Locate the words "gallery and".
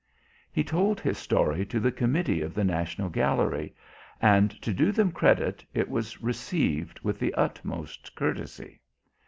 3.07-4.49